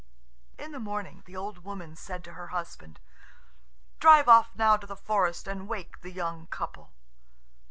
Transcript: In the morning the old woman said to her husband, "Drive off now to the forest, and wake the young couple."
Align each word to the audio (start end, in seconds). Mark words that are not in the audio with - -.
In 0.57 0.71
the 0.71 0.79
morning 0.79 1.21
the 1.27 1.35
old 1.35 1.63
woman 1.63 1.95
said 1.95 2.23
to 2.23 2.33
her 2.33 2.47
husband, 2.47 2.99
"Drive 3.99 4.27
off 4.27 4.49
now 4.55 4.75
to 4.75 4.87
the 4.87 4.95
forest, 4.95 5.47
and 5.47 5.67
wake 5.67 6.01
the 6.01 6.11
young 6.11 6.47
couple." 6.47 6.91